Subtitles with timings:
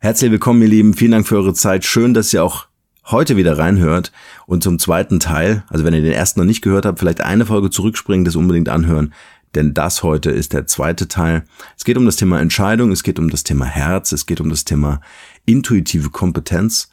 [0.00, 0.94] Herzlich willkommen, ihr Lieben.
[0.94, 1.84] Vielen Dank für eure Zeit.
[1.84, 2.68] Schön, dass ihr auch
[3.06, 4.12] heute wieder reinhört
[4.46, 7.44] und zum zweiten Teil, also wenn ihr den ersten noch nicht gehört habt, vielleicht eine
[7.44, 9.12] Folge zurückspringen, das unbedingt anhören,
[9.56, 11.42] denn das heute ist der zweite Teil.
[11.76, 14.50] Es geht um das Thema Entscheidung, es geht um das Thema Herz, es geht um
[14.50, 15.00] das Thema
[15.46, 16.92] intuitive Kompetenz.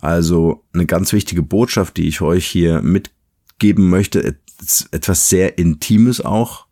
[0.00, 4.38] Also eine ganz wichtige Botschaft, die ich euch hier mitgeben möchte,
[4.92, 6.65] etwas sehr Intimes auch,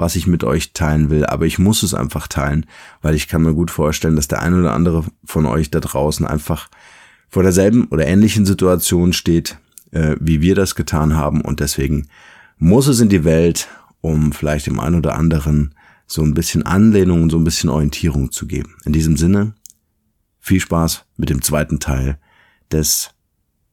[0.00, 2.66] was ich mit euch teilen will, aber ich muss es einfach teilen,
[3.02, 6.26] weil ich kann mir gut vorstellen, dass der eine oder andere von euch da draußen
[6.26, 6.68] einfach
[7.28, 9.58] vor derselben oder ähnlichen Situation steht,
[9.90, 12.08] äh, wie wir das getan haben und deswegen
[12.56, 13.68] muss es in die Welt,
[14.00, 15.74] um vielleicht dem einen oder anderen
[16.06, 18.76] so ein bisschen Anlehnung und so ein bisschen Orientierung zu geben.
[18.84, 19.54] In diesem Sinne,
[20.40, 22.18] viel Spaß mit dem zweiten Teil
[22.72, 23.10] des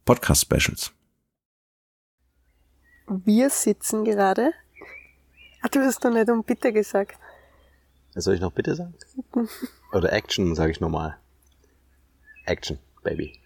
[0.06, 0.92] Podcast Specials.
[3.08, 4.52] Wir sitzen gerade
[5.62, 7.20] Ah, du hast doch nicht um Bitte gesagt.
[8.16, 8.96] Soll ich noch Bitte sagen?
[9.94, 11.18] Oder Action, sage ich nochmal.
[12.46, 13.40] Action, Baby.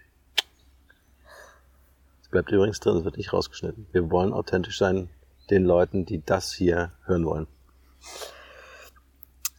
[2.21, 3.87] Es bleibt übrigens drin, es wird nicht rausgeschnitten.
[3.91, 5.09] Wir wollen authentisch sein
[5.49, 7.47] den Leuten, die das hier hören wollen.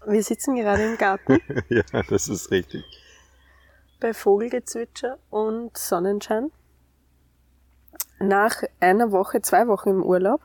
[0.07, 1.39] Wir sitzen gerade im Garten.
[1.69, 2.85] ja, das ist richtig.
[4.01, 6.51] Bei Vogelgezwitscher und Sonnenschein.
[8.19, 10.41] Nach einer Woche, zwei Wochen im Urlaub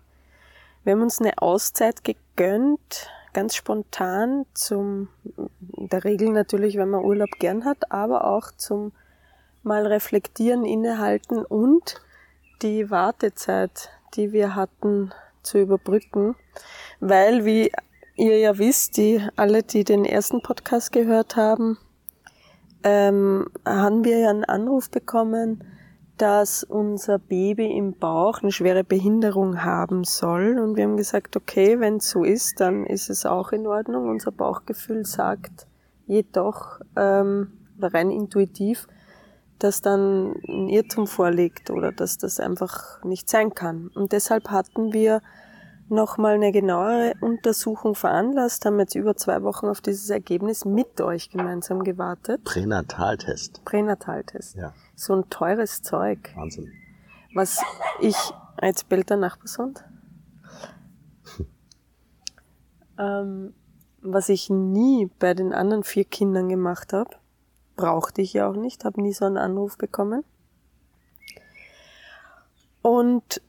[0.88, 5.10] wir haben uns eine Auszeit gegönnt, ganz spontan, zum,
[5.76, 8.94] in der Regel natürlich, wenn man Urlaub gern hat, aber auch zum
[9.64, 11.96] mal reflektieren, innehalten und
[12.62, 15.12] die Wartezeit, die wir hatten,
[15.44, 16.38] zu überbrücken.
[17.02, 17.70] Weil, wie
[18.16, 21.78] ihr ja wisst, die alle, die den ersten Podcast gehört haben,
[22.84, 25.66] ähm, haben wir ja einen Anruf bekommen,
[26.18, 30.58] dass unser Baby im Bauch eine schwere Behinderung haben soll.
[30.60, 34.10] Und wir haben gesagt, okay, wenn es so ist, dann ist es auch in Ordnung.
[34.10, 35.68] Unser Bauchgefühl sagt
[36.08, 38.88] jedoch, ähm, rein intuitiv,
[39.60, 43.90] dass dann ein Irrtum vorliegt oder dass das einfach nicht sein kann.
[43.94, 45.22] Und deshalb hatten wir
[45.90, 51.30] nochmal eine genauere Untersuchung veranlasst, haben jetzt über zwei Wochen auf dieses Ergebnis mit euch
[51.30, 52.44] gemeinsam gewartet.
[52.44, 53.64] Pränataltest.
[53.66, 54.56] Pränataltest.
[54.56, 54.74] Ja.
[54.96, 56.32] So ein teures Zeug.
[56.36, 56.72] Wahnsinn.
[57.34, 57.62] Was
[58.00, 58.18] ich
[58.58, 59.84] als Bild der Nachbarshund,
[63.00, 63.54] ähm,
[64.02, 67.12] was ich nie bei den anderen vier Kindern gemacht habe,
[67.76, 70.24] brauchte ich ja auch nicht, habe nie so einen Anruf bekommen.
[72.82, 73.42] Und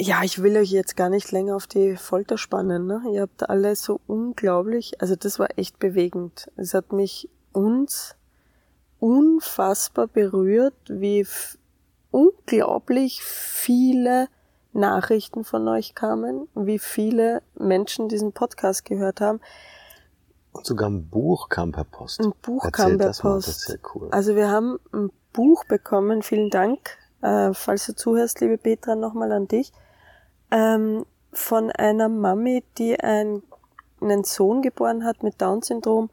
[0.00, 2.86] ja, ich will euch jetzt gar nicht länger auf die Folter spannen.
[2.86, 3.02] Ne?
[3.12, 6.50] Ihr habt alle so unglaublich, also das war echt bewegend.
[6.56, 8.16] Es hat mich uns
[8.98, 11.26] unfassbar berührt, wie
[12.10, 14.28] unglaublich viele
[14.72, 19.40] Nachrichten von euch kamen, wie viele Menschen diesen Podcast gehört haben.
[20.52, 22.20] Und sogar ein Buch kam per Post.
[22.20, 23.24] Ein Buch Erzähl kam per das Post.
[23.24, 24.08] Mal, das ist sehr cool.
[24.10, 29.32] Also wir haben ein Buch bekommen, vielen Dank, äh, falls du zuhörst, liebe Petra, nochmal
[29.32, 29.72] an dich
[30.50, 33.42] ähm, von einer Mami, die ein,
[34.00, 36.10] einen Sohn geboren hat mit Down-Syndrom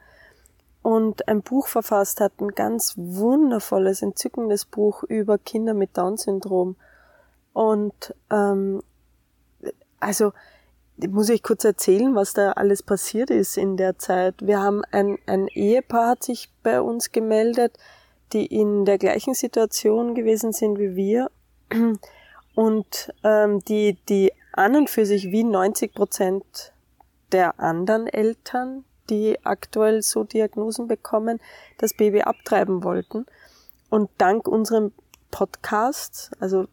[0.81, 6.75] und ein Buch verfasst hat, ein ganz wundervolles, entzückendes Buch über Kinder mit Down-Syndrom.
[7.53, 8.81] Und ähm,
[9.99, 10.31] also
[11.09, 14.35] muss ich kurz erzählen, was da alles passiert ist in der Zeit.
[14.39, 17.77] Wir haben ein, ein Ehepaar hat sich bei uns gemeldet,
[18.33, 21.29] die in der gleichen Situation gewesen sind wie wir
[22.57, 26.73] und ähm, die, die an und für sich wie 90 Prozent
[27.31, 31.40] der anderen Eltern, die aktuell so Diagnosen bekommen,
[31.78, 33.28] das Baby abtreiben wollten.
[33.91, 34.91] Und dank unserem
[35.29, 36.66] Podcast, also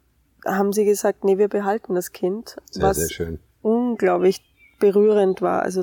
[0.47, 2.57] haben sie gesagt, nee, wir behalten das Kind.
[2.71, 3.39] Sehr, was sehr schön.
[3.61, 4.43] unglaublich
[4.81, 5.61] berührend war.
[5.61, 5.83] Also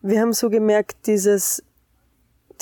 [0.00, 1.62] wir haben so gemerkt, dieses,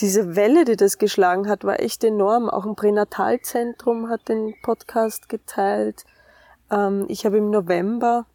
[0.00, 2.50] diese Welle, die das geschlagen hat, war echt enorm.
[2.50, 6.04] Auch ein Pränatalzentrum hat den Podcast geteilt.
[6.70, 8.26] Ähm, ich habe im November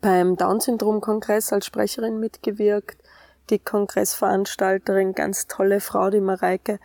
[0.00, 3.02] beim Down-Syndrom-Kongress als Sprecherin mitgewirkt.
[3.50, 6.78] Die Kongressveranstalterin, ganz tolle Frau, die Mareike,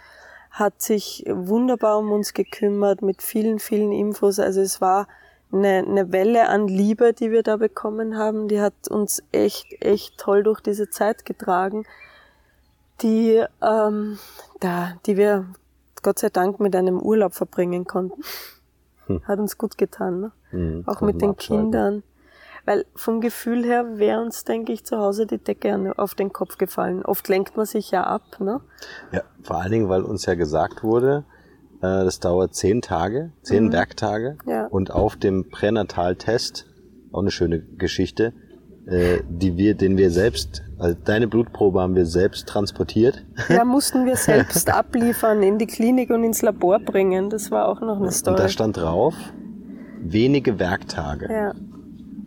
[0.51, 4.39] hat sich wunderbar um uns gekümmert mit vielen, vielen Infos.
[4.39, 5.07] Also es war
[5.51, 8.47] eine, eine Welle an Liebe, die wir da bekommen haben.
[8.47, 11.85] Die hat uns echt, echt toll durch diese Zeit getragen,
[13.01, 14.17] die, ähm,
[14.59, 15.45] da, die wir
[16.01, 18.21] Gott sei Dank mit einem Urlaub verbringen konnten.
[19.07, 19.21] Hm.
[19.23, 20.31] Hat uns gut getan, ne?
[20.51, 22.03] Mhm, Auch mit den Kindern.
[22.65, 26.57] Weil vom Gefühl her wäre uns, denke ich, zu Hause die Decke auf den Kopf
[26.57, 27.05] gefallen.
[27.05, 28.61] Oft lenkt man sich ja ab, ne?
[29.11, 31.25] Ja, vor allen Dingen, weil uns ja gesagt wurde,
[31.77, 33.73] äh, das dauert zehn Tage, zehn mhm.
[33.73, 34.37] Werktage.
[34.47, 34.65] Ja.
[34.65, 36.65] Und auf dem Pränataltest,
[37.11, 38.33] auch eine schöne Geschichte,
[38.87, 43.25] äh, die wir, den wir selbst, also deine Blutprobe haben wir selbst transportiert.
[43.49, 47.29] Ja, mussten wir selbst abliefern, in die Klinik und ins Labor bringen.
[47.29, 48.35] Das war auch noch eine Story.
[48.35, 49.15] Und da stand drauf,
[50.01, 51.27] wenige Werktage.
[51.31, 51.53] ja.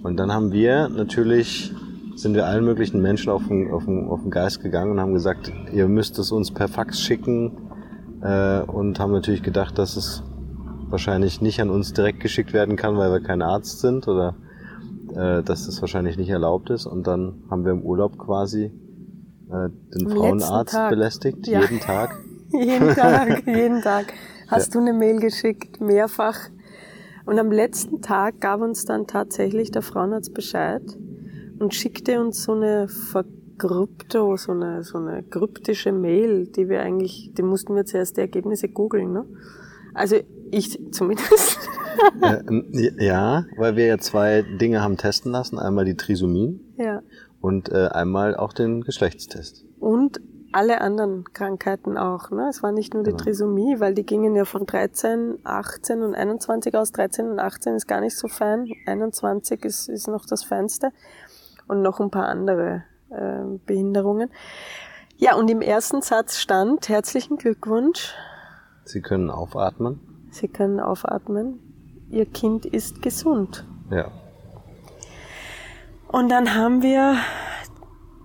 [0.03, 1.73] Und dann haben wir natürlich,
[2.15, 5.13] sind wir allen möglichen Menschen auf den, auf den, auf den Geist gegangen und haben
[5.13, 7.59] gesagt, ihr müsst es uns per Fax schicken
[8.23, 10.23] äh, und haben natürlich gedacht, dass es
[10.89, 14.37] wahrscheinlich nicht an uns direkt geschickt werden kann, weil wir kein Arzt sind oder
[15.13, 16.87] äh, dass das wahrscheinlich nicht erlaubt ist.
[16.87, 18.65] Und dann haben wir im Urlaub quasi
[19.51, 21.61] äh, den Am Frauenarzt belästigt, Ja.
[21.61, 22.11] jeden Tag.
[22.51, 24.15] Jeden Tag, jeden Tag.
[24.49, 26.49] Hast du eine Mail geschickt, mehrfach.
[27.27, 30.81] Und am letzten Tag gab uns dann tatsächlich der Frauenarzt Bescheid
[31.59, 37.33] und schickte uns so eine vergrübte, so eine, so eine kryptische Mail, die wir eigentlich,
[37.37, 39.27] die mussten wir zuerst die Ergebnisse googeln, ne?
[39.93, 40.17] Also
[40.51, 41.68] ich zumindest.
[42.99, 45.59] Ja, weil wir ja zwei Dinge haben testen lassen.
[45.59, 47.03] Einmal die Trisomien ja.
[47.41, 49.65] und äh, einmal auch den Geschlechtstest.
[49.81, 50.21] Und
[50.53, 52.31] alle anderen Krankheiten auch.
[52.31, 52.49] Ne?
[52.49, 53.23] Es war nicht nur die Genau.
[53.23, 56.93] Trisomie, weil die gingen ja von 13, 18 und 21 aus.
[56.93, 58.67] 13 und 18 ist gar nicht so fein.
[58.87, 60.91] 21 ist, ist noch das Feinste.
[61.67, 64.31] Und noch ein paar andere äh, Behinderungen.
[65.19, 68.15] Ja, und im ersten Satz stand, herzlichen Glückwunsch,
[68.89, 70.01] Sie können aufatmen.
[70.31, 71.61] Sie können aufatmen,
[72.11, 73.65] Ihr Kind ist gesund.
[73.91, 74.11] Ja.
[76.09, 77.17] Und dann haben wir,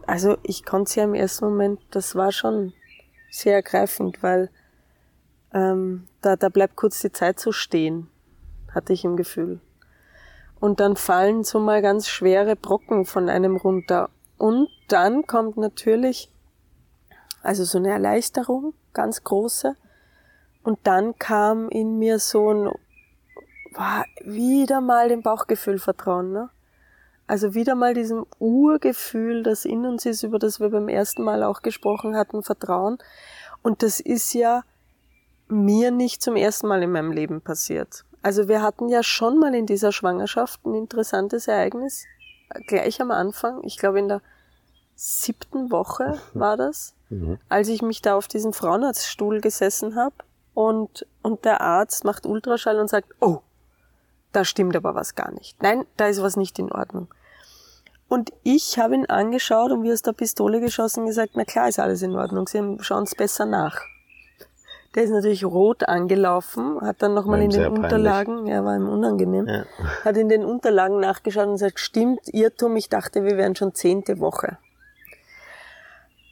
[0.08, 2.74] also ich konnte es ja im ersten Moment, das war schon
[3.30, 4.50] sehr ergreifend, weil
[5.54, 8.10] ähm, da, da bleibt kurz die Zeit so stehen,
[8.74, 9.60] hatte ich im Gefühl.
[10.60, 14.10] Und dann fallen so mal ganz schwere Brocken von einem runter.
[14.38, 16.32] Und dann kommt natürlich,
[17.42, 19.76] also so eine Erleichterung, ganz große.
[20.64, 22.72] Und dann kam in mir so ein,
[23.74, 26.50] war wieder mal dem Bauchgefühl vertrauen, ne?
[27.26, 31.42] Also wieder mal diesem Urgefühl, das in uns ist, über das wir beim ersten Mal
[31.44, 32.98] auch gesprochen hatten, Vertrauen.
[33.62, 34.64] Und das ist ja
[35.48, 38.04] mir nicht zum ersten Mal in meinem Leben passiert.
[38.22, 42.06] Also wir hatten ja schon mal in dieser Schwangerschaft ein interessantes Ereignis,
[42.68, 44.22] gleich am Anfang, ich glaube in der
[44.96, 47.38] siebten Woche war das, Mhm.
[47.48, 50.16] als ich mich da auf diesen Frauenarztstuhl gesessen habe
[50.54, 53.42] und, und der Arzt macht Ultraschall und sagt, oh,
[54.34, 55.62] da stimmt aber was gar nicht.
[55.64, 57.08] Nein, da ist was nicht in Ordnung.
[58.10, 61.68] Und ich habe ihn angeschaut und wie aus der Pistole geschossen und gesagt, na klar
[61.68, 63.82] ist alles in Ordnung, Sie schauen es besser nach.
[64.94, 67.86] Der ist natürlich rot angelaufen, hat dann nochmal in den sehr peinlich.
[67.86, 69.66] Unterlagen, ja, war ihm unangenehm, Ja.
[70.06, 74.20] hat in den Unterlagen nachgeschaut und sagt, stimmt, Irrtum, ich dachte, wir wären schon zehnte
[74.20, 74.60] Woche.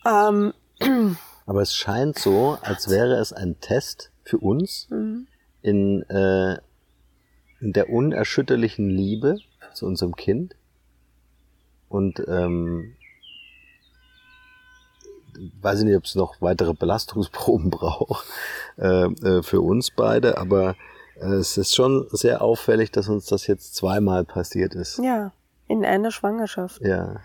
[0.05, 0.53] Ähm,
[1.47, 5.27] Aber es scheint so, als wäre es ein Test für uns mhm.
[5.63, 6.61] in, äh, in
[7.61, 9.37] der unerschütterlichen Liebe
[9.73, 10.55] zu unserem Kind.
[11.89, 12.95] Und ähm,
[15.61, 18.25] weiß ich nicht, ob es noch weitere Belastungsproben braucht
[18.77, 20.75] äh, äh, für uns beide, aber
[21.19, 24.99] äh, es ist schon sehr auffällig, dass uns das jetzt zweimal passiert ist.
[24.99, 25.31] ja,
[25.67, 26.81] in einer Schwangerschaft.
[26.81, 27.21] Ja.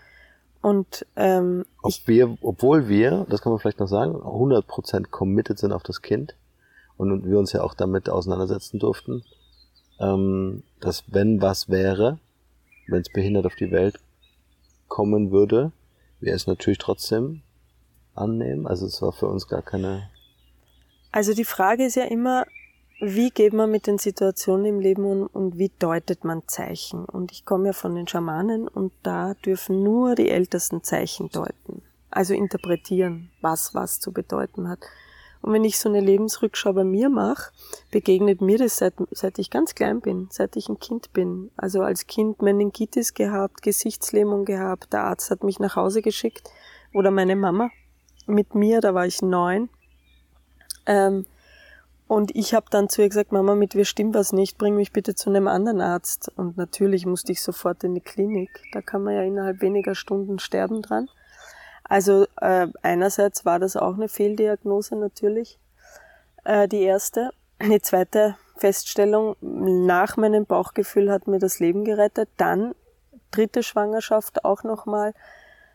[0.62, 5.72] Und ähm, Ob wir, obwohl wir, das kann man vielleicht noch sagen, 100% committed sind
[5.72, 6.34] auf das Kind
[6.96, 9.22] und wir uns ja auch damit auseinandersetzen durften,
[9.98, 12.18] ähm, dass wenn was wäre,
[12.88, 13.98] wenn es behindert auf die Welt
[14.88, 15.72] kommen würde,
[16.20, 17.42] wir es natürlich trotzdem
[18.14, 18.66] annehmen.
[18.66, 20.08] Also es war für uns gar keine.
[21.12, 22.44] Also die Frage ist ja immer,
[23.00, 27.04] wie geht man mit den Situationen im Leben um und wie deutet man Zeichen?
[27.04, 31.82] Und ich komme ja von den Schamanen und da dürfen nur die ältesten Zeichen deuten.
[32.10, 34.80] Also interpretieren, was was zu bedeuten hat.
[35.42, 37.52] Und wenn ich so eine Lebensrückschau bei mir mache,
[37.90, 41.50] begegnet mir das seit, seit ich ganz klein bin, seit ich ein Kind bin.
[41.56, 46.50] Also als Kind Meningitis gehabt, Gesichtslähmung gehabt, der Arzt hat mich nach Hause geschickt
[46.92, 47.70] oder meine Mama
[48.26, 49.68] mit mir, da war ich neun.
[50.86, 51.26] Ähm,
[52.08, 54.92] und ich habe dann zu ihr gesagt, Mama, mit mir stimmt was nicht, bring mich
[54.92, 56.30] bitte zu einem anderen Arzt.
[56.36, 58.62] Und natürlich musste ich sofort in die Klinik.
[58.72, 61.08] Da kann man ja innerhalb weniger Stunden sterben dran.
[61.88, 65.58] Also äh, einerseits war das auch eine Fehldiagnose natürlich,
[66.44, 67.30] äh, die erste.
[67.62, 72.28] Die zweite Feststellung, nach meinem Bauchgefühl hat mir das Leben gerettet.
[72.36, 72.74] Dann
[73.30, 75.14] dritte Schwangerschaft auch nochmal,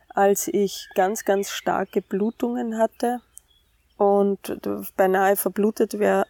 [0.09, 3.19] als ich ganz, ganz starke Blutungen hatte
[3.97, 4.59] und
[4.97, 6.25] beinahe verblutet wäre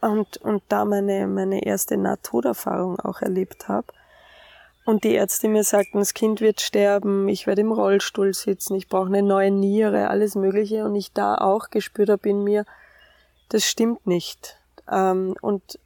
[0.00, 3.88] und, und da meine, meine erste Nahtoderfahrung auch erlebt habe.
[4.88, 8.88] Und die Ärzte mir sagten, das Kind wird sterben, ich werde im Rollstuhl sitzen, ich
[8.88, 10.86] brauche eine neue Niere, alles Mögliche.
[10.86, 12.64] Und ich da auch gespürt habe in mir,
[13.50, 14.56] das stimmt nicht.
[14.90, 15.78] Ähm, und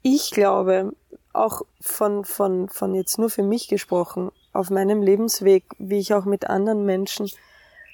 [0.00, 0.92] ich glaube,
[1.34, 6.24] auch von, von, von jetzt nur für mich gesprochen, auf meinem Lebensweg, wie ich auch
[6.24, 7.30] mit anderen Menschen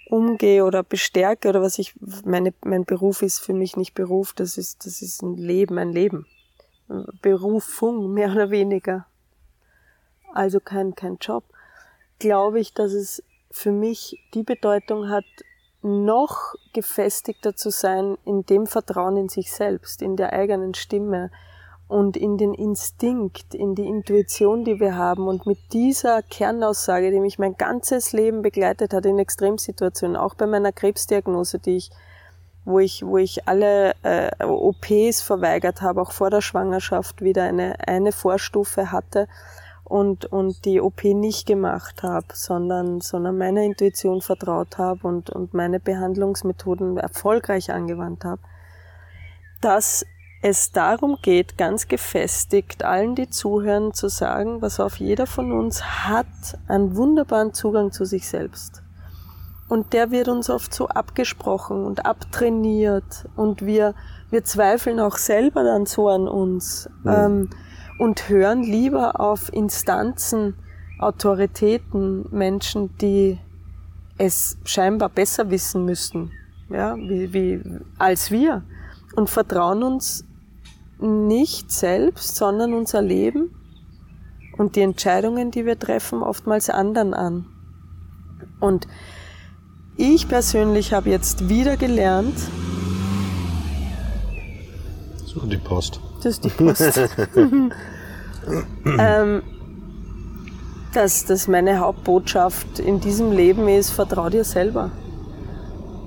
[0.09, 1.93] umgehe oder bestärke oder was ich,
[2.25, 5.93] meine, mein Beruf ist für mich nicht Beruf, das ist, das ist ein Leben, ein
[5.93, 6.25] Leben.
[7.21, 9.07] Berufung, mehr oder weniger.
[10.37, 11.45] Also kein, kein Job.
[12.19, 15.25] Glaube ich, dass es für mich die Bedeutung hat,
[15.83, 21.31] noch gefestigter zu sein in dem Vertrauen in sich selbst, in der eigenen Stimme
[21.89, 25.29] und in den Instinkt, in die Intuition, die wir haben.
[25.29, 30.47] Und mit dieser Kernaussage, die mich mein ganzes Leben begleitet hat in Extremsituationen, auch bei
[30.47, 31.91] meiner Krebsdiagnose, die ich,
[32.65, 37.77] wo ich, wo ich alle äh, OPs verweigert habe, auch vor der Schwangerschaft wieder eine,
[37.87, 39.29] eine Vorstufe hatte,
[39.87, 45.55] und, und die OP nicht gemacht habe, sondern, sondern meiner Intuition vertraut habe und, und
[45.55, 48.43] meine Behandlungsmethoden erfolgreich angewandt habe,
[49.61, 50.05] dass
[50.43, 55.85] es darum geht, ganz gefestigt allen, die zuhören, zu sagen, was auf jeder von uns
[55.85, 56.27] hat
[56.67, 58.83] einen wunderbaren Zugang zu sich selbst.
[59.69, 63.95] Und der wird uns oft so abgesprochen und abtrainiert und wir,
[64.31, 66.91] wir zweifeln auch selber dann so an uns.
[67.05, 67.11] Mhm.
[67.11, 67.51] Ähm,
[67.99, 70.55] und hören lieber auf Instanzen,
[70.99, 73.39] Autoritäten, Menschen, die
[74.19, 76.31] es scheinbar besser wissen müssten,
[76.71, 77.63] ja, wie, wie,
[77.99, 78.63] als wir
[79.15, 80.25] und vertrauen uns
[80.99, 83.51] nicht selbst, sondern unser Leben
[84.57, 87.47] und die Entscheidungen, die wir treffen, oftmals anderen an.
[88.61, 88.89] Und
[89.97, 92.39] ich persönlich habe jetzt wieder gelernt.
[95.25, 96.01] So die Post.
[96.27, 96.83] Das ist die Post.
[98.99, 99.43] ähm,
[100.93, 104.91] dass das meine Hauptbotschaft in diesem Leben ist, vertrau dir selber.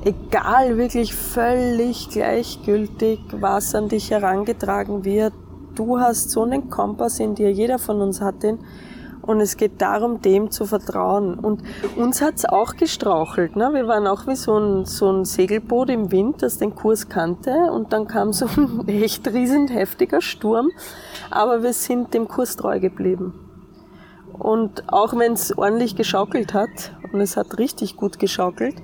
[0.04, 5.32] Egal, wirklich völlig gleichgültig, was an dich herangetragen wird,
[5.76, 8.60] du hast so einen Kompass in dir, jeder von uns hat den,
[9.30, 11.38] und es geht darum, dem zu vertrauen.
[11.38, 11.62] Und
[11.96, 13.56] uns hat's auch gestrauchelt.
[13.56, 13.70] Ne?
[13.74, 17.52] Wir waren auch wie so ein, so ein Segelboot im Wind, das den Kurs kannte.
[17.72, 20.72] Und dann kam so ein echt riesen heftiger Sturm.
[21.30, 23.36] Aber wir sind dem Kurs treu geblieben.
[24.34, 28.78] Und auch wenn es ordentlich geschaukelt hat, und es hat richtig gut geschaukelt,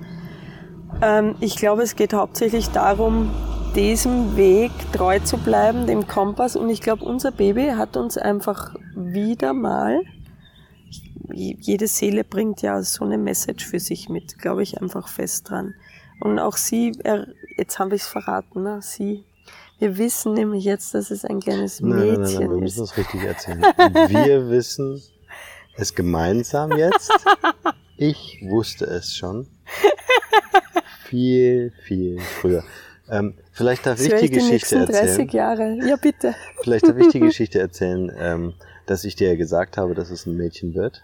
[1.01, 3.31] ähm, ich glaube, es geht hauptsächlich darum,
[3.75, 6.55] diesem Weg treu zu bleiben, dem Kompass.
[6.55, 10.01] Und ich glaube, unser Baby hat uns einfach wieder mal
[11.34, 15.74] jede Seele bringt ja so eine Message für sich mit, glaube ich einfach fest dran.
[16.22, 16.94] Und auch sie,
[17.58, 18.79] jetzt habe ich es verraten, ne?
[18.82, 19.25] sie,
[19.79, 22.84] wir wissen nämlich jetzt, dass es ein kleines Mädchen nein, nein, nein, nein, wir müssen
[22.84, 23.62] es richtig erzählen.
[23.62, 25.01] Wir wissen
[25.75, 27.12] es gemeinsam jetzt.
[27.98, 29.48] Ich wusste es schon.
[31.03, 32.63] Viel, viel früher.
[33.10, 35.27] Ähm, vielleicht darf das ich die, die Geschichte erzählen.
[35.27, 35.77] 30 Jahre.
[35.86, 36.36] Ja, bitte.
[36.62, 38.53] Vielleicht darf ich die Geschichte erzählen, ähm,
[38.86, 41.03] dass ich dir ja gesagt habe, dass es ein Mädchen wird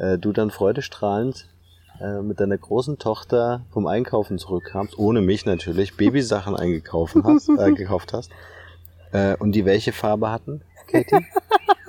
[0.00, 1.46] äh, du dann freudestrahlend
[2.00, 7.72] äh, mit deiner großen Tochter vom Einkaufen zurückkamst, ohne mich natürlich, Babysachen eingekauft hast, äh,
[7.72, 8.30] gekauft hast.
[9.12, 11.26] Äh, und die welche Farbe hatten, Katie?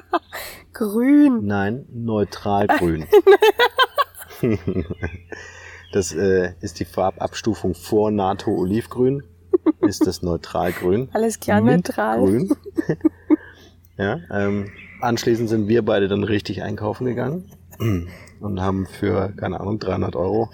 [0.73, 1.45] grün.
[1.45, 3.05] Nein, neutral grün.
[5.93, 9.23] das äh, ist die Farbabstufung vor NATO Olivgrün.
[9.81, 11.09] Ist das neutral grün?
[11.13, 12.19] Alles klar, neutral.
[12.19, 12.55] Grün.
[13.97, 17.49] ja, ähm, anschließend sind wir beide dann richtig einkaufen gegangen
[18.39, 20.49] und haben für, keine Ahnung, 300 Euro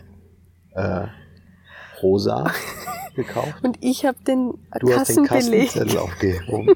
[0.72, 1.08] äh,
[2.02, 2.52] rosa
[3.16, 3.64] gekauft.
[3.64, 6.76] Und ich habe den du hast den Kassenzettel aufgehoben.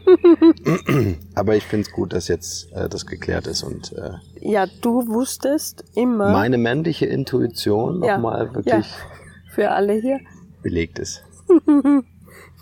[1.36, 5.08] Aber ich finde es gut, dass jetzt äh, das geklärt ist und äh, ja, du
[5.08, 6.32] wusstest immer.
[6.32, 10.20] Meine männliche Intuition nochmal ja, wirklich ja, für alle hier
[10.62, 11.24] belegt ist.
[11.48, 11.66] das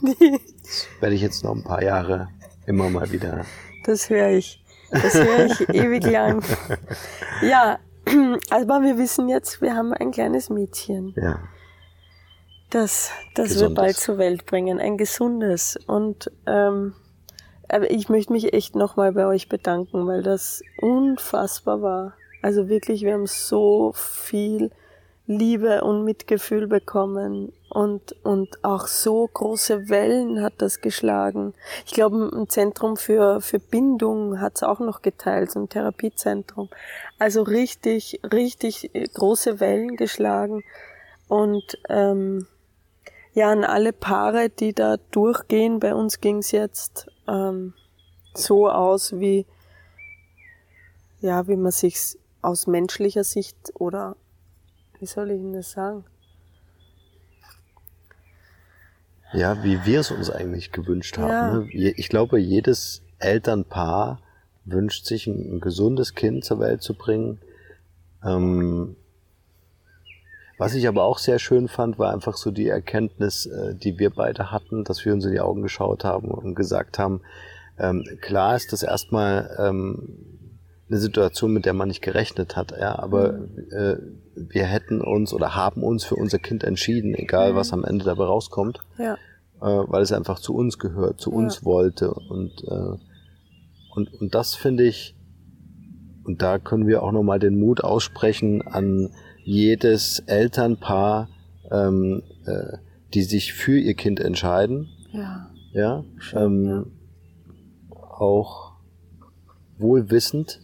[0.99, 2.29] werde ich jetzt noch ein paar Jahre
[2.65, 3.45] immer mal wieder.
[3.85, 4.63] Das höre ich.
[4.91, 6.43] Das höre ich ewig lang.
[7.41, 7.79] Ja,
[8.49, 11.13] aber wir wissen jetzt, wir haben ein kleines Mädchen.
[11.15, 11.39] Ja.
[12.69, 14.79] Das, das wir bald zur Welt bringen.
[14.79, 15.77] Ein gesundes.
[15.87, 16.93] Und ähm,
[17.69, 22.13] aber ich möchte mich echt nochmal bei euch bedanken, weil das unfassbar war.
[22.41, 24.71] Also wirklich, wir haben so viel
[25.27, 31.53] Liebe und Mitgefühl bekommen und, und auch so große Wellen hat das geschlagen.
[31.85, 36.69] Ich glaube, ein Zentrum für, für Bindung hat es auch noch geteilt, so ein Therapiezentrum.
[37.19, 40.63] Also richtig, richtig große Wellen geschlagen
[41.27, 42.47] und ähm,
[43.33, 47.73] ja, an alle Paare, die da durchgehen, bei uns ging es jetzt ähm,
[48.33, 49.45] so aus, wie
[51.21, 54.15] ja, wie man sich's aus menschlicher Sicht oder
[54.99, 56.05] wie soll ich Ihnen das sagen?
[59.33, 61.29] Ja, wie wir es uns eigentlich gewünscht haben.
[61.29, 61.53] Ja.
[61.59, 61.93] Ne?
[61.97, 64.21] Ich glaube, jedes Elternpaar
[64.65, 67.39] wünscht sich ein, ein, gesundes Kind zur Welt zu bringen,
[68.25, 68.95] Ähm,
[70.59, 74.09] was ich aber auch sehr schön fand, war einfach so die Erkenntnis, äh, die wir
[74.09, 77.21] beide hatten, dass wir uns in die Augen geschaut haben und gesagt haben,
[77.79, 80.38] ähm, klar ist das erstmal ähm,
[80.89, 83.71] eine Situation, mit der man nicht gerechnet hat, ja, aber mhm.
[83.71, 83.97] äh,
[84.35, 87.55] wir hätten uns oder haben uns für unser Kind entschieden, egal mhm.
[87.55, 89.13] was am Ende dabei rauskommt, ja.
[89.13, 89.17] äh,
[89.61, 91.37] weil es einfach zu uns gehört, zu ja.
[91.37, 92.97] uns wollte und äh,
[93.95, 95.15] und und das finde ich
[96.23, 99.09] und da können wir auch nochmal den Mut aussprechen an
[99.43, 101.29] jedes Elternpaar,
[101.71, 102.77] ähm, äh,
[103.13, 104.89] die sich für ihr Kind entscheiden.
[105.11, 105.49] Ja.
[105.71, 106.03] Ja.
[106.17, 106.85] Schön, ähm,
[107.89, 107.97] ja.
[107.97, 108.73] Auch
[109.77, 110.61] wohl wissend,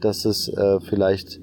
[0.00, 1.40] dass es äh, vielleicht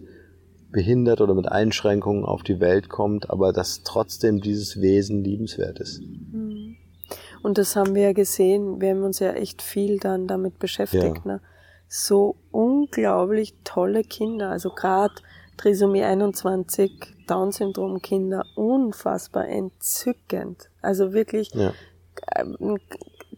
[0.72, 6.02] behindert oder mit Einschränkungen auf die Welt kommt, aber dass trotzdem dieses Wesen liebenswert ist.
[6.02, 6.78] Mhm.
[7.44, 8.82] Und das haben wir ja gesehen.
[8.82, 11.22] Wir haben uns ja echt viel dann damit beschäftigt.
[11.26, 11.34] Ja.
[11.34, 11.42] Ne?
[11.88, 14.50] So unglaublich tolle Kinder.
[14.50, 15.14] Also gerade
[15.58, 16.92] Trisomie 21,
[17.28, 20.70] Down-Syndrom-Kinder, unfassbar entzückend.
[20.82, 21.74] Also wirklich ja.
[22.36, 22.80] ähm,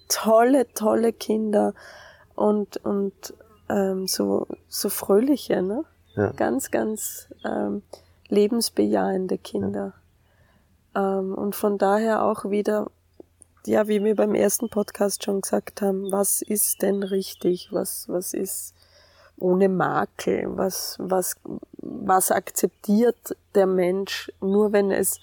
[0.08, 1.74] tolle, tolle Kinder
[2.36, 3.34] und, und
[3.70, 5.84] ähm, so, so fröhliche, ne?
[6.16, 6.32] Ja.
[6.32, 7.82] Ganz, ganz ähm,
[8.30, 9.94] lebensbejahende Kinder.
[10.96, 11.20] Ja.
[11.20, 12.90] Ähm, und von daher auch wieder,
[13.66, 17.70] ja, wie wir beim ersten Podcast schon gesagt haben, was ist denn richtig?
[17.72, 18.74] Was, was ist
[19.38, 20.58] ohne Makel?
[20.58, 21.36] Was, was,
[21.78, 25.20] was akzeptiert der Mensch nur, wenn es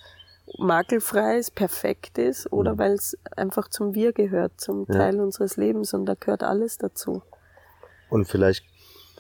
[0.58, 2.78] makelfrei ist, perfekt ist oder mhm.
[2.78, 4.94] weil es einfach zum Wir gehört, zum ja.
[4.94, 7.22] Teil unseres Lebens und da gehört alles dazu.
[8.12, 8.64] Und vielleicht,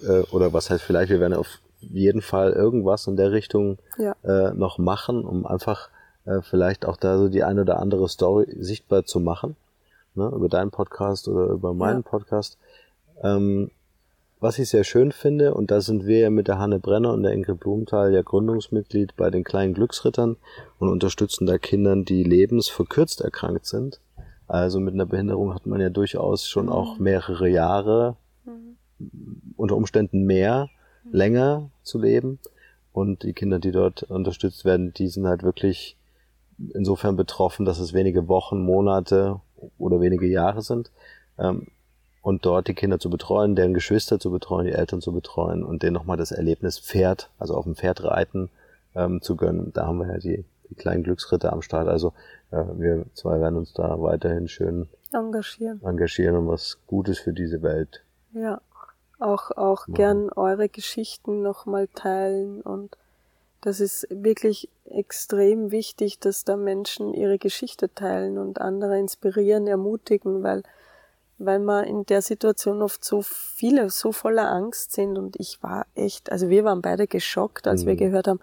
[0.02, 4.14] äh, oder was heißt vielleicht, wir werden auf jeden Fall irgendwas in der Richtung ja.
[4.22, 5.88] äh, noch machen, um einfach
[6.26, 9.56] äh, vielleicht auch da so die eine oder andere Story sichtbar zu machen,
[10.14, 12.10] ne, über deinen Podcast oder über meinen ja.
[12.10, 12.58] Podcast.
[13.22, 13.70] Ähm,
[14.40, 17.22] was ich sehr schön finde, und da sind wir ja mit der Hanne Brenner und
[17.22, 20.36] der Ingrid Blumenthal ja Gründungsmitglied bei den kleinen Glücksrittern
[20.78, 24.00] und unterstützen da Kindern, die lebensverkürzt erkrankt sind.
[24.48, 26.72] Also mit einer Behinderung hat man ja durchaus schon mhm.
[26.72, 28.76] auch mehrere Jahre, mhm.
[29.56, 30.68] Unter Umständen mehr,
[31.04, 31.12] mhm.
[31.12, 32.38] länger zu leben.
[32.92, 35.96] Und die Kinder, die dort unterstützt werden, die sind halt wirklich
[36.74, 39.40] insofern betroffen, dass es wenige Wochen, Monate
[39.78, 40.90] oder wenige Jahre sind.
[41.38, 41.68] Ähm,
[42.22, 45.82] und dort die Kinder zu betreuen, deren Geschwister zu betreuen, die Eltern zu betreuen und
[45.82, 48.48] denen nochmal das Erlebnis Pferd, also auf dem Pferd reiten,
[48.94, 49.72] ähm, zu gönnen.
[49.74, 51.88] Da haben wir ja die, die kleinen Glücksritter am Start.
[51.88, 52.12] Also
[52.52, 57.62] äh, wir zwei werden uns da weiterhin schön engagieren, engagieren und was Gutes für diese
[57.62, 58.04] Welt.
[58.32, 58.60] Ja,
[59.22, 59.94] auch, auch machen.
[59.94, 62.96] gern eure Geschichten nochmal teilen und
[63.60, 70.42] das ist wirklich extrem wichtig, dass da Menschen ihre Geschichte teilen und andere inspirieren, ermutigen,
[70.42, 70.62] weil
[71.44, 75.86] weil man in der Situation oft so viele, so voller Angst sind und ich war
[75.94, 77.88] echt, also wir waren beide geschockt, als mhm.
[77.88, 78.40] wir gehört haben,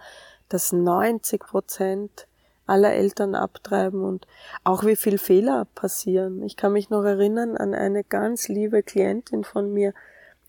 [0.50, 2.28] dass 90 Prozent
[2.65, 4.28] aller Eltern abtreiben und
[4.63, 6.44] auch wie viel Fehler passieren.
[6.44, 9.94] Ich kann mich noch erinnern an eine ganz liebe Klientin von mir,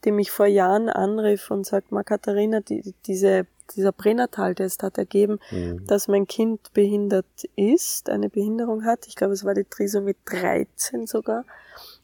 [0.04, 5.38] die mich vor Jahren anrief und sagt, Ma Katharina, die, diese, dieser Pränataltest hat ergeben,
[5.50, 5.86] mhm.
[5.86, 9.06] dass mein Kind behindert ist, eine Behinderung hat.
[9.06, 11.44] Ich glaube, es war die Trisomie 13 sogar.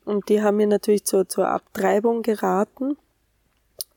[0.05, 2.97] Und die haben mir natürlich zur, zur Abtreibung geraten.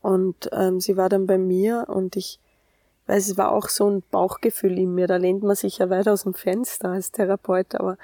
[0.01, 2.39] Und ähm, sie war dann bei mir und ich
[3.07, 5.07] weiß, es war auch so ein Bauchgefühl in mir.
[5.07, 7.97] Da lehnt man sich ja weit aus dem Fenster als Therapeut, aber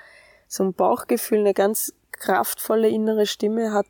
[0.47, 3.85] so ein Bauchgefühl, eine ganz kraftvolle innere Stimme hat,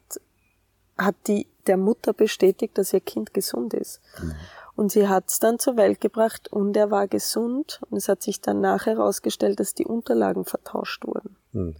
[0.97, 4.01] hat die der Mutter bestätigt, dass ihr Kind gesund ist.
[4.21, 4.35] Mhm.
[4.75, 7.81] Und sie hat es dann zur Welt gebracht und er war gesund.
[7.89, 11.35] Und es hat sich dann nachher herausgestellt, dass die Unterlagen vertauscht wurden.
[11.53, 11.75] Mhm.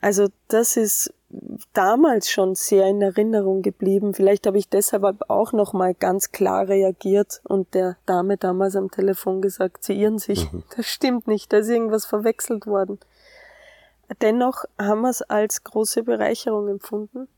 [0.00, 1.12] Also das ist
[1.72, 4.14] damals schon sehr in Erinnerung geblieben.
[4.14, 8.90] Vielleicht habe ich deshalb auch noch mal ganz klar reagiert und der Dame damals am
[8.90, 10.52] Telefon gesagt, sie irren sich.
[10.52, 10.62] Mhm.
[10.76, 12.98] Das stimmt nicht, da ist irgendwas verwechselt worden.
[14.22, 17.28] Dennoch haben wir es als große Bereicherung empfunden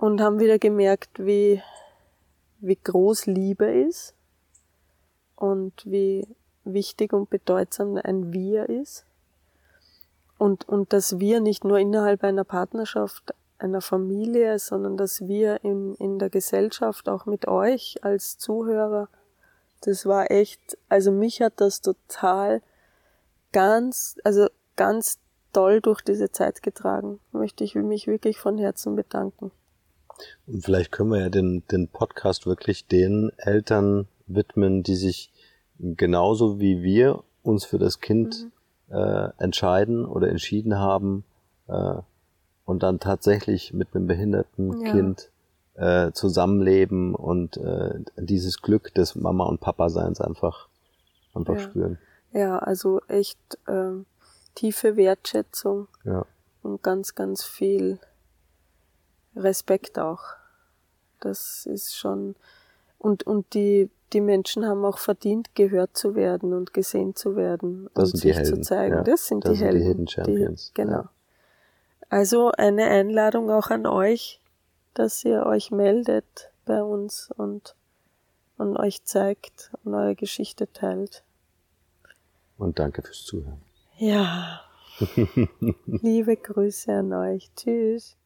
[0.00, 1.62] und haben wieder gemerkt, wie,
[2.60, 4.14] wie groß Liebe ist
[5.36, 6.26] und wie
[6.64, 9.04] wichtig und bedeutsam ein Wir ist
[10.38, 15.94] und, und dass wir nicht nur innerhalb einer Partnerschaft, einer Familie, sondern dass wir in,
[15.96, 19.10] in der Gesellschaft auch mit euch als Zuhörer,
[19.82, 22.62] das war echt, also mich hat das total
[23.52, 25.18] ganz, also ganz
[25.52, 27.20] toll durch diese Zeit getragen.
[27.32, 29.50] Möchte ich mich wirklich von Herzen bedanken.
[30.46, 35.30] Und vielleicht können wir ja den, den Podcast wirklich den Eltern widmen, die sich
[35.78, 38.52] genauso wie wir uns für das Kind mhm
[38.90, 41.24] äh, entscheiden oder entschieden haben
[41.68, 41.94] äh,
[42.64, 44.90] und dann tatsächlich mit einem behinderten ja.
[44.90, 45.30] Kind
[45.74, 50.68] äh, Zusammenleben und äh, dieses Glück des Mama und Papa Seins einfach
[51.34, 51.60] einfach Ja.
[51.60, 51.98] spüren.
[52.32, 54.06] Ja, also echt ähm,
[54.54, 56.26] tiefe Wertschätzung Ja.
[56.62, 57.98] und ganz, ganz viel
[59.36, 60.22] Respekt auch.
[61.20, 62.34] Das ist schon
[62.98, 67.88] und und die die Menschen haben auch verdient, gehört zu werden und gesehen zu werden
[67.94, 68.94] Das und sind die sich Helden, zu zeigen.
[68.96, 69.02] ja.
[69.04, 69.86] Das sind Das die sind die Helden.
[69.88, 70.92] Hidden Champions, genau.
[70.92, 71.10] ja.
[72.08, 74.40] Also eine Einladung auch an euch,
[74.94, 77.76] dass ihr euch meldet bei uns und
[78.58, 81.22] und euch zeigt und eure Geschichte teilt.
[82.58, 83.62] Und danke fürs Zuhören.
[83.96, 84.60] Ja.
[85.86, 87.50] Liebe Grüße an euch.
[87.56, 88.16] Tschüss.